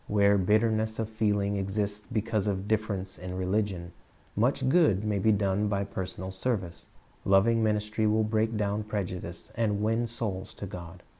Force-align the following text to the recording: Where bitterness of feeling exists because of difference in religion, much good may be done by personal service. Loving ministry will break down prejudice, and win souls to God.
Where 0.07 0.35
bitterness 0.39 0.97
of 0.97 1.09
feeling 1.09 1.57
exists 1.57 2.07
because 2.11 2.47
of 2.47 2.67
difference 2.67 3.19
in 3.19 3.37
religion, 3.37 3.91
much 4.35 4.67
good 4.67 5.03
may 5.03 5.19
be 5.19 5.31
done 5.31 5.67
by 5.67 5.83
personal 5.83 6.31
service. 6.31 6.87
Loving 7.23 7.61
ministry 7.61 8.07
will 8.07 8.23
break 8.23 8.57
down 8.57 8.83
prejudice, 8.85 9.51
and 9.53 9.83
win 9.83 10.07
souls 10.07 10.55
to 10.55 10.65
God. 10.65 11.03